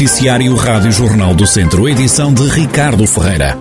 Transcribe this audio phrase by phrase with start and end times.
[0.00, 3.58] Noticiário Rádio Jornal do Centro, edição de Ricardo Ferreira.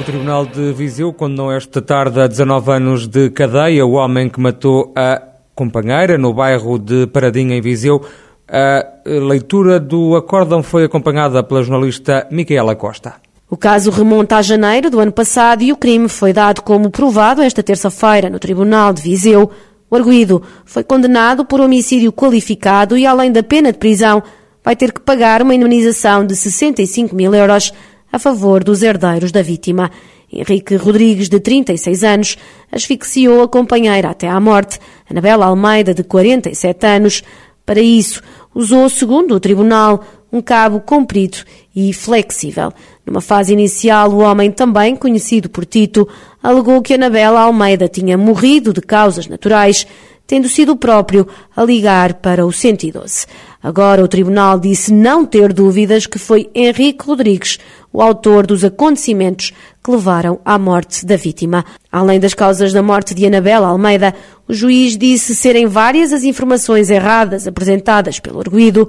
[0.00, 4.40] O Tribunal de Viseu condenou esta tarde a 19 anos de cadeia o homem que
[4.40, 5.22] matou a
[5.54, 8.04] companheira no bairro de Paradinha, em Viseu.
[8.50, 13.14] A leitura do acórdão foi acompanhada pela jornalista Micaela Costa.
[13.48, 17.42] O caso remonta a janeiro do ano passado e o crime foi dado como provado
[17.42, 19.52] esta terça-feira no Tribunal de Viseu.
[19.90, 24.22] O arguído foi condenado por homicídio qualificado e, além da pena de prisão,
[24.62, 27.72] vai ter que pagar uma indemnização de 65 mil euros
[28.12, 29.90] a favor dos herdeiros da vítima.
[30.30, 32.38] Henrique Rodrigues, de 36 anos,
[32.70, 34.78] asfixiou a companheira até à morte,
[35.08, 37.22] Anabela Almeida, de 47 anos.
[37.64, 38.22] Para isso,
[38.54, 41.38] usou, segundo o tribunal, um cabo comprido
[41.74, 42.72] e flexível.
[43.06, 46.08] Numa fase inicial, o homem, também conhecido por Tito,
[46.42, 49.86] alegou que Anabela Almeida tinha morrido de causas naturais,
[50.26, 53.26] tendo sido o próprio a ligar para o 112.
[53.62, 57.58] Agora o tribunal disse não ter dúvidas que foi Henrique Rodrigues
[57.92, 61.64] o autor dos acontecimentos que levaram à morte da vítima.
[61.90, 64.14] Além das causas da morte de Anabela Almeida,
[64.46, 68.88] o juiz disse serem várias as informações erradas apresentadas pelo arguído,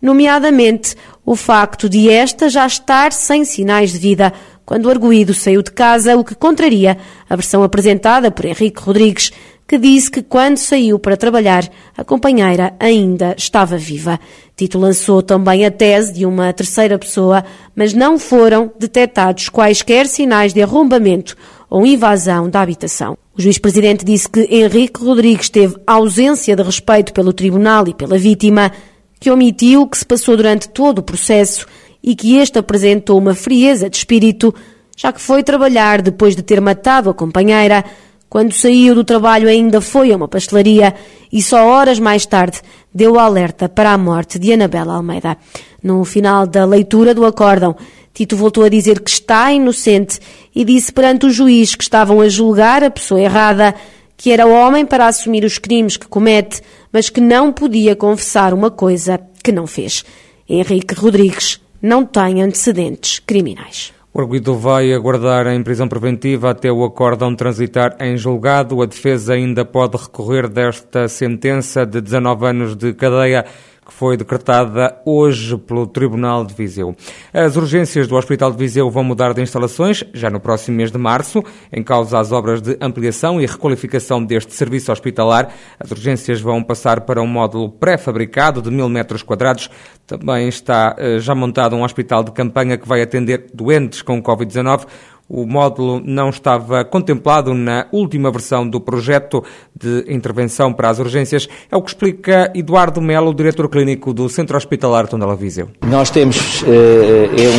[0.00, 4.32] nomeadamente o facto de esta já estar sem sinais de vida
[4.68, 9.32] quando o arguído saiu de casa, o que contraria a versão apresentada por Henrique Rodrigues,
[9.66, 14.20] que disse que quando saiu para trabalhar, a companheira ainda estava viva.
[14.56, 20.52] Tito lançou também a tese de uma terceira pessoa, mas não foram detectados quaisquer sinais
[20.52, 21.36] de arrombamento
[21.70, 23.16] ou invasão da habitação.
[23.36, 28.72] O juiz-presidente disse que Henrique Rodrigues teve ausência de respeito pelo tribunal e pela vítima,
[29.20, 31.66] que omitiu o que se passou durante todo o processo
[32.02, 34.54] e que este apresentou uma frieza de espírito,
[34.96, 37.84] já que foi trabalhar depois de ter matado a companheira.
[38.28, 40.94] Quando saiu do trabalho ainda foi a uma pastelaria
[41.32, 42.60] e só horas mais tarde
[42.94, 45.36] deu o alerta para a morte de Anabela Almeida.
[45.82, 47.74] No final da leitura do acórdão,
[48.12, 50.18] Tito voltou a dizer que está inocente
[50.54, 53.74] e disse perante o juiz que estavam a julgar a pessoa errada
[54.18, 56.60] que era homem para assumir os crimes que comete,
[56.92, 60.04] mas que não podia confessar uma coisa que não fez.
[60.48, 63.92] Henrique Rodrigues não tem antecedentes criminais.
[64.12, 68.82] O arguido vai aguardar em prisão preventiva até o acórdão transitar em julgado.
[68.82, 73.44] A defesa ainda pode recorrer desta sentença de 19 anos de cadeia
[73.88, 76.94] que foi decretada hoje pelo Tribunal de Viseu.
[77.32, 80.98] As urgências do Hospital de Viseu vão mudar de instalações já no próximo mês de
[80.98, 85.54] março, em causa as obras de ampliação e requalificação deste serviço hospitalar.
[85.80, 89.70] As urgências vão passar para um módulo pré-fabricado de mil metros quadrados.
[90.06, 94.86] Também está eh, já montado um hospital de campanha que vai atender doentes com Covid-19.
[95.28, 99.44] O módulo não estava contemplado na última versão do projeto
[99.78, 101.46] de intervenção para as urgências.
[101.70, 105.68] É o que explica Eduardo Melo, diretor clínico do Centro Hospitalar Tondela Viseu.
[105.86, 106.66] Nós temos uh,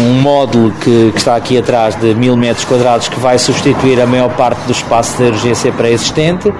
[0.07, 4.07] um módulo que, que, está aqui atrás de mil metros quadrados que vai substituir a
[4.07, 6.51] maior parte do espaço de urgência pré-existente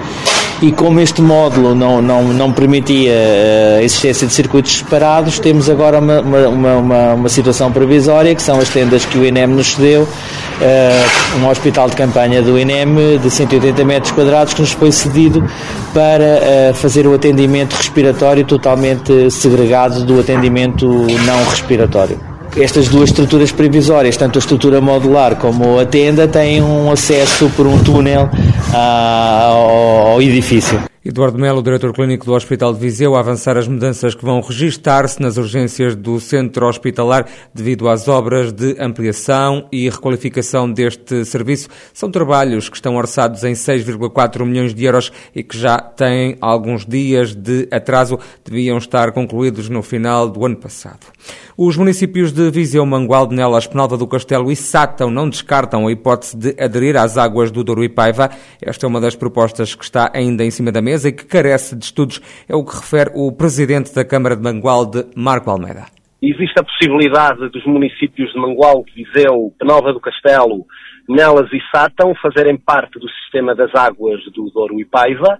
[0.62, 5.70] e como este módulo não, não, não permitia eh, a existência de circuitos separados, temos
[5.70, 9.74] agora uma, uma, uma, uma situação provisória, que são as tendas que o INEM nos
[9.74, 14.92] cedeu, uh, um hospital de campanha do INEM de 180 metros quadrados que nos foi
[14.92, 15.42] cedido
[15.94, 23.52] para uh, fazer o atendimento respiratório totalmente segregado do atendimento não respiratório estas duas estruturas
[23.52, 28.28] previsórias, tanto a estrutura modular como a tenda, têm um acesso por um túnel
[28.72, 30.80] ah, ao edifício.
[31.02, 35.18] Eduardo Melo, diretor clínico do Hospital de Viseu, a avançar as mudanças que vão registar-se
[35.22, 41.70] nas urgências do centro hospitalar devido às obras de ampliação e requalificação deste serviço.
[41.94, 46.84] São trabalhos que estão orçados em 6,4 milhões de euros e que já têm alguns
[46.84, 51.06] dias de atraso, deviam estar concluídos no final do ano passado.
[51.56, 56.36] Os municípios de Viseu, Mangualde, Nelas, Penalva do Castelo e Sátão não descartam a hipótese
[56.36, 58.30] de aderir às águas do Douro e Paiva.
[58.60, 61.76] Esta é uma das propostas que está ainda em cima da mesa e que carece
[61.76, 65.86] de estudos, é o que refere o presidente da Câmara de Mangualde, Marco Almeida.
[66.22, 70.66] Existe a possibilidade dos municípios de Mangualde, Viseu, Penalva do Castelo,
[71.08, 75.38] Nelas e Sátão fazerem parte do sistema das águas do Douro e Paiva.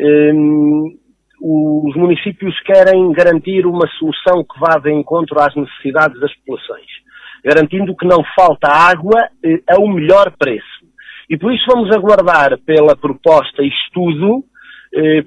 [0.00, 0.96] Hum,
[1.40, 6.86] os municípios querem garantir uma solução que vá de encontro às necessidades das populações,
[7.44, 10.84] garantindo que não falta água eh, a um melhor preço.
[11.28, 14.42] E por isso vamos aguardar pela proposta e estudo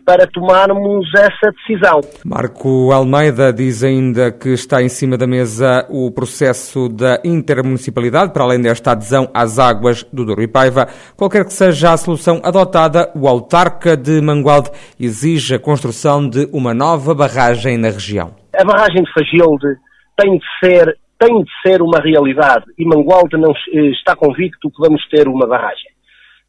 [0.05, 2.01] para tomarmos essa decisão.
[2.25, 8.43] Marco Almeida diz ainda que está em cima da mesa o processo da intermunicipalidade, para
[8.43, 10.87] além desta adesão às águas do Douro e Paiva.
[11.15, 16.73] Qualquer que seja a solução adotada, o autarca de Mangualde exige a construção de uma
[16.73, 18.35] nova barragem na região.
[18.55, 19.77] A barragem de Fagilde
[20.17, 24.79] tem de ser, tem de ser uma realidade e Mangualde não eh, está convicto que
[24.79, 25.97] vamos ter uma barragem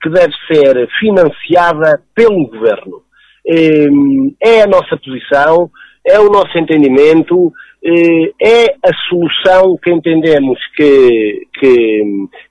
[0.00, 3.02] que deve ser financiada pelo governo.
[3.48, 5.70] Ehm, é a nossa posição,
[6.06, 7.52] é o nosso entendimento,
[7.82, 12.02] eh, é a solução que entendemos que, que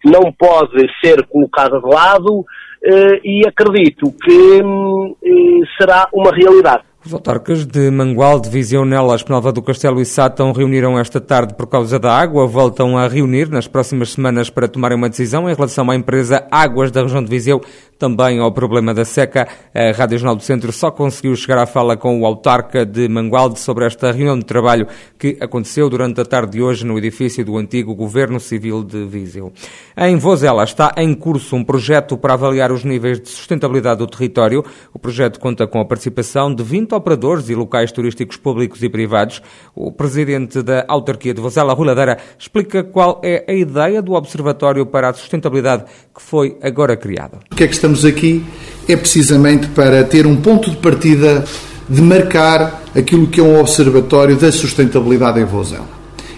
[0.06, 2.46] não pode ser colocada de lado
[2.84, 6.84] eh, e acredito que hum, eh, será uma realidade.
[7.08, 11.66] Os autarcas de Mangualde, Viseu, Nelas, Penalva do Castelo e Sátão reuniram esta tarde por
[11.66, 12.46] causa da água.
[12.46, 16.92] Voltam a reunir nas próximas semanas para tomarem uma decisão em relação à empresa Águas
[16.92, 17.62] da região de Viseu,
[17.98, 19.48] também ao problema da seca.
[19.74, 23.58] A Rádio Jornal do Centro só conseguiu chegar à fala com o autarca de Mangualde
[23.58, 24.86] sobre esta reunião de trabalho
[25.18, 29.54] que aconteceu durante a tarde de hoje no edifício do antigo Governo Civil de Viseu.
[29.98, 34.62] Em Vozela está em curso um projeto para avaliar os níveis de sustentabilidade do território.
[34.94, 39.42] O projeto conta com a participação de 20 operadores e locais turísticos públicos e privados.
[39.76, 44.86] O presidente da autarquia de Vozela, Rui Ladeira, explica qual é a ideia do Observatório
[44.86, 47.40] para a Sustentabilidade que foi agora criado.
[47.52, 48.44] O que é que estamos aqui?
[48.88, 51.46] É precisamente para ter um ponto de partida
[51.90, 55.88] de marcar aquilo que é um Observatório da Sustentabilidade em Vozela.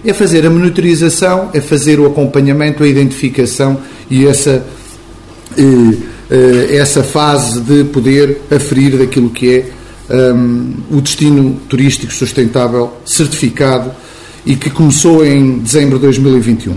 [0.04, 3.78] É fazer a monitorização, é fazer o acompanhamento, a identificação
[4.10, 4.64] e essa,
[5.58, 5.96] eh,
[6.30, 9.70] eh, essa fase de poder aferir daquilo que é
[10.10, 13.90] um, o destino turístico sustentável certificado
[14.44, 16.76] e que começou em dezembro de 2021.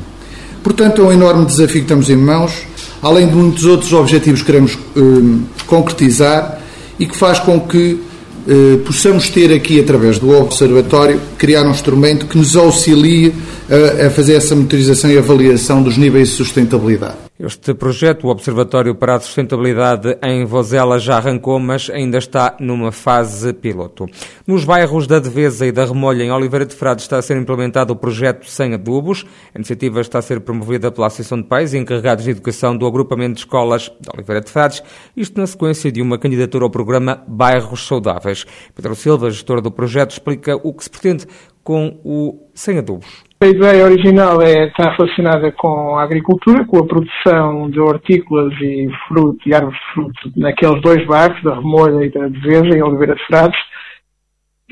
[0.62, 2.53] Portanto, é um enorme desafio que estamos em mãos,
[3.01, 6.62] além de muitos outros objetivos que queremos um, concretizar
[7.00, 8.00] e que faz com que
[8.47, 13.33] uh, possamos ter aqui, através do Observatório, criar um instrumento que nos auxilie
[13.69, 17.23] a, a fazer essa monitorização e avaliação dos níveis de sustentabilidade.
[17.39, 22.91] Este projeto, o Observatório para a Sustentabilidade em Vozela, já arrancou, mas ainda está numa
[22.91, 24.06] fase piloto.
[24.45, 27.91] Nos bairros da Devesa e da Remolha, em Oliveira de Frades, está a ser implementado
[27.91, 29.25] o projeto Sem Adubos.
[29.51, 32.85] A iniciativa está a ser promovida pela Associação de Pais e encarregados de educação do
[32.85, 34.83] agrupamento de escolas de Oliveira de Frades,
[35.18, 38.45] isto na sequência de uma candidatura ao programa Bairros Saudáveis.
[38.75, 41.25] Pedro Silva, gestor do projeto, explica o que se pretende
[41.63, 43.24] com o Sem Adubos.
[43.44, 48.88] A ideia original é, está relacionada com a agricultura, com a produção de hortícolas e
[49.06, 53.16] fruto e árvores de fruto naqueles dois bairros, da Remolha e da Devesa, em Oliveira
[53.16, 53.60] de Frades.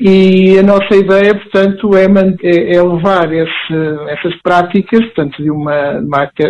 [0.00, 3.74] E a nossa ideia, portanto, é, é, é levar esse,
[4.08, 6.00] essas práticas, portanto, de uma,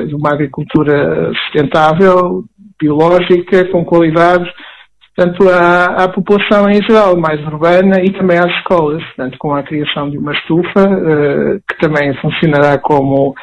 [0.06, 2.44] de uma agricultura sustentável,
[2.80, 4.48] biológica, com qualidade,
[5.14, 9.62] portanto, à, à, população em geral, mais urbana e também às escolas, portanto, com a
[9.62, 13.34] criação de uma estufa, uh, que também funcionará como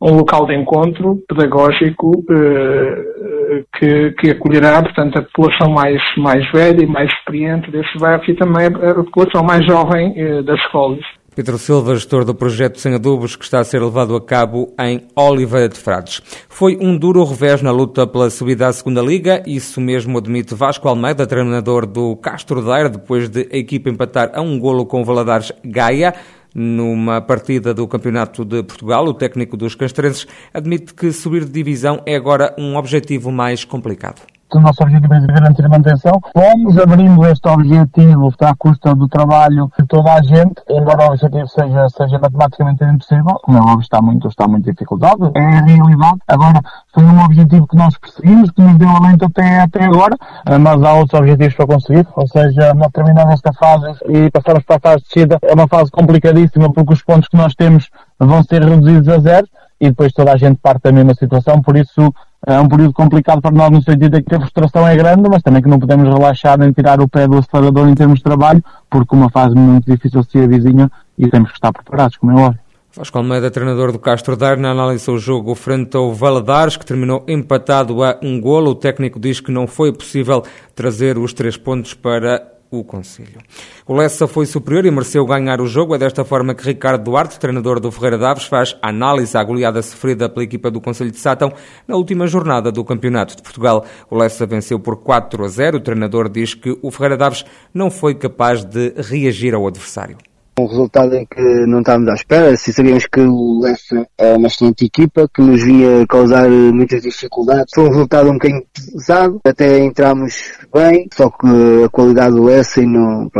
[0.00, 6.82] um local de encontro pedagógico uh, que, que, acolherá, portanto, a população mais, mais velha
[6.82, 11.04] e mais experiente desse bairro e também a população mais jovem uh, das escolas.
[11.38, 15.06] Pedro Silva, gestor do projeto Sem Adubos, que está a ser levado a cabo em
[15.14, 16.20] Oliveira de Frades.
[16.48, 20.88] Foi um duro revés na luta pela subida à segunda Liga, isso mesmo admite Vasco
[20.88, 25.04] Almeida, treinador do Castro Daire, depois de a equipa empatar a um golo com o
[25.04, 26.12] Valadares Gaia.
[26.52, 32.02] Numa partida do Campeonato de Portugal, o técnico dos castrenses admite que subir de divisão
[32.04, 34.22] é agora um objetivo mais complicado
[34.56, 36.20] o nosso objetivo é garantir a manutenção.
[36.32, 41.48] Fomos abrindo este objetivo à custa do trabalho de toda a gente, embora o objetivo
[41.48, 46.18] seja, seja matematicamente impossível, como é óbvio está muito, está muito dificultado, é a realidade.
[46.26, 46.60] Agora,
[46.94, 50.16] foi um objetivo que nós perseguimos, que nos deu alento até, até agora,
[50.60, 54.76] mas há outros objetivos para conseguir, ou seja, nós terminamos esta fase e passarmos para
[54.76, 58.42] a fase de descida, é uma fase complicadíssima porque os pontos que nós temos vão
[58.42, 59.46] ser reduzidos a zero
[59.80, 62.12] e depois toda a gente parte da mesma situação, por isso
[62.46, 65.42] é um período complicado para nós no sentido de que a frustração é grande, mas
[65.42, 68.62] também que não podemos relaxar em tirar o pé do acelerador em termos de trabalho,
[68.88, 72.60] porque uma fase muito difícil se avizinha e temos que estar preparados, como é óbvio.
[72.96, 78.02] Vasco Almeida, treinador do Castro Darna, analisou o jogo frente ao Valadares, que terminou empatado
[78.02, 78.72] a um golo.
[78.72, 80.42] O técnico diz que não foi possível
[80.74, 83.40] trazer os três pontos para o Conselho.
[83.86, 85.94] O Lessa foi superior e mereceu ganhar o jogo.
[85.94, 90.28] É desta forma que Ricardo Duarte, treinador do Ferreira Daves, faz análise à goleada sofrida
[90.28, 91.52] pela equipa do Conselho de Sátão
[91.86, 93.84] na última jornada do Campeonato de Portugal.
[94.10, 95.78] O Lessa venceu por 4 a 0.
[95.78, 100.16] O treinador diz que o Ferreira Daves não foi capaz de reagir ao adversário.
[100.58, 102.56] Um resultado em que não estávamos à espera.
[102.56, 107.72] Se sabíamos que o Lessa é uma excelente equipa, que nos vinha causar muitas dificuldades.
[107.72, 109.40] Foi um resultado um bocadinho pesado.
[109.44, 113.30] Até entramos bem, só que a qualidade do Lessa não,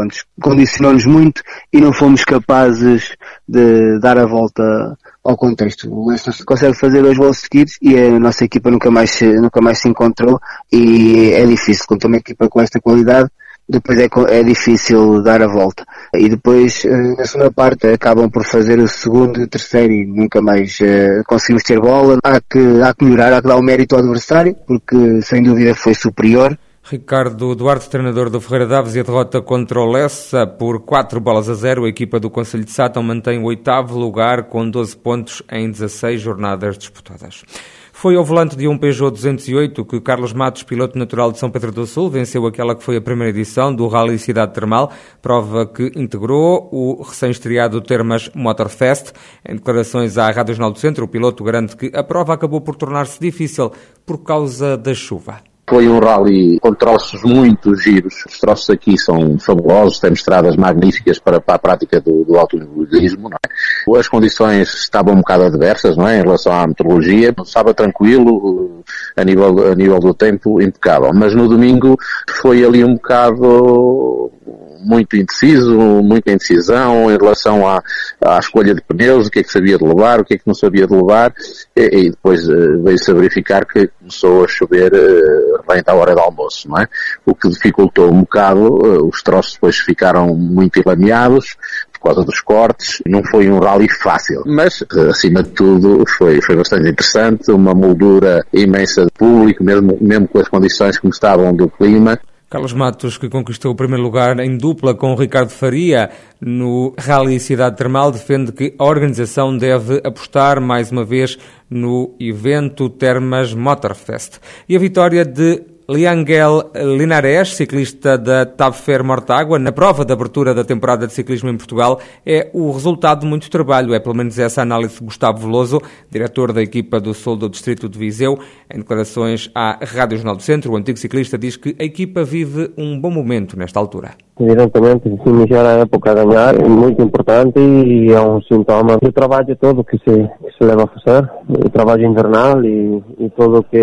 [0.40, 3.16] condicionou-nos muito e não fomos capazes
[3.48, 5.92] de dar a volta ao contexto.
[5.92, 9.78] O Leicester consegue fazer dois gols seguidos e a nossa equipa nunca mais, nunca mais
[9.80, 10.38] se encontrou
[10.70, 13.28] e é difícil contra uma equipa com esta qualidade
[13.68, 15.84] depois é, é difícil dar a volta.
[16.14, 20.06] E depois, eh, na segunda parte, acabam por fazer o segundo e o terceiro e
[20.06, 22.18] nunca mais uh, conseguimos ter bola.
[22.24, 25.74] Há que, há que melhorar, há que dar o mérito ao adversário, porque sem dúvida
[25.74, 26.58] foi superior.
[26.90, 31.46] Ricardo Duarte, treinador do Ferreira Daves e a derrota contra o Lessa por 4 bolas
[31.46, 31.84] a 0.
[31.84, 36.18] A equipa do Conselho de Sátão mantém o oitavo lugar com 12 pontos em 16
[36.18, 37.44] jornadas disputadas.
[37.92, 41.72] Foi ao volante de um Peugeot 208 que Carlos Matos, piloto natural de São Pedro
[41.72, 44.90] do Sul, venceu aquela que foi a primeira edição do Rally Cidade Termal,
[45.20, 49.12] prova que integrou o recém-estreado Termas Motorfest.
[49.46, 52.76] Em declarações à Rádio Jornal do Centro, o piloto garante que a prova acabou por
[52.76, 53.70] tornar-se difícil
[54.06, 55.47] por causa da chuva.
[55.68, 58.24] Foi um rally com troços muito giros.
[58.26, 63.28] Os troços aqui são fabulosos, temos estradas magníficas para, para a prática do, do automobilismo.
[63.28, 63.98] É?
[63.98, 66.18] As condições estavam um bocado adversas não é?
[66.18, 67.34] em relação à meteorologia.
[67.42, 68.82] Estava tranquilo,
[69.14, 71.10] a nível, a nível do tempo impecável.
[71.14, 71.96] Mas no domingo
[72.30, 74.32] foi ali um bocado
[74.80, 77.82] muito indeciso, muita indecisão em relação à,
[78.20, 80.46] à escolha de pneus, o que é que sabia de levar, o que é que
[80.46, 81.32] não sabia de levar,
[81.76, 86.14] e, e depois uh, veio-se a verificar que começou a chover uh, bem à hora
[86.14, 86.88] do almoço, não é?
[87.24, 91.56] O que dificultou um bocado, uh, os troços depois ficaram muito enlameados,
[92.00, 93.02] por causa dos cortes.
[93.06, 98.44] Não foi um rally fácil, mas acima de tudo foi, foi bastante interessante, uma moldura
[98.52, 102.18] imensa de público, mesmo, mesmo com as condições como estavam do clima.
[102.50, 106.08] Carlos Matos, que conquistou o primeiro lugar em dupla com Ricardo Faria
[106.40, 111.36] no Rally Cidade Termal, defende que a organização deve apostar mais uma vez
[111.68, 114.40] no evento Termas Motorfest.
[114.66, 120.62] E a vitória de Liangel Linares, ciclista da Tabfer Mortágua, na prova de abertura da
[120.62, 123.94] temporada de ciclismo em Portugal, é o resultado de muito trabalho.
[123.94, 125.80] É pelo menos essa análise de Gustavo Veloso,
[126.10, 128.38] diretor da equipa do Sul do Distrito de Viseu.
[128.70, 132.70] Em declarações à Rádio Jornal do Centro, o antigo ciclista diz que a equipa vive
[132.76, 134.10] um bom momento nesta altura.
[134.40, 139.56] Evidentemente, iniciar a época a ganhar é muito importante e é um sintoma do trabalho
[139.56, 143.78] todo que se, que se leva a fazer, o trabalho invernal e, e tudo que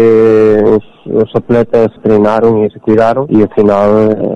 [0.63, 3.89] os, os, atletas treinaram e se cuidaram e afinal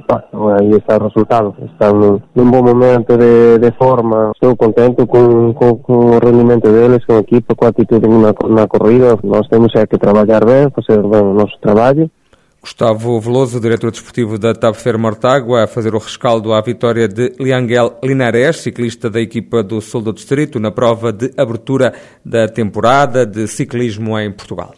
[0.07, 0.25] pá,
[0.59, 1.55] aí está o resultado.
[1.71, 7.05] Estão num, bom momento de, de, forma, estou contente com, com, com, o rendimento deles,
[7.05, 9.17] com a equipa, com a atitude na, na corrida.
[9.23, 11.57] Nós temos que trabalhar bem, fazer bem o nosso
[12.61, 17.97] Gustavo Veloso, diretor desportivo da Tabfer Mortágua, a fazer o rescaldo à vitória de Liangel
[18.03, 23.47] Linares, ciclista da equipa do Sul do Distrito, na prova de abertura da temporada de
[23.47, 24.73] ciclismo em Portugal.